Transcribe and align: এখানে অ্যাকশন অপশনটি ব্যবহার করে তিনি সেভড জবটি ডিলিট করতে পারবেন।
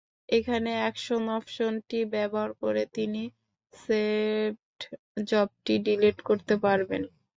এখানে 0.29 0.71
অ্যাকশন 0.79 1.23
অপশনটি 1.37 1.99
ব্যবহার 2.13 2.51
করে 2.61 2.83
তিনি 2.95 3.21
সেভড 3.73 4.79
জবটি 5.27 5.73
ডিলিট 5.85 6.17
করতে 6.29 6.53
পারবেন। 6.63 7.03